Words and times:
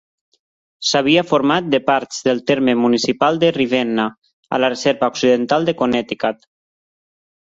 S'havia 0.91 1.23
format 1.31 1.67
de 1.73 1.79
parts 1.89 2.23
del 2.27 2.39
terme 2.51 2.73
municipal 2.85 3.37
de 3.43 3.51
Ravenna 3.59 4.05
a 4.57 4.61
la 4.63 4.73
reserva 4.73 5.11
occidental 5.17 5.67
de 5.69 5.75
Connecticut. 5.83 6.45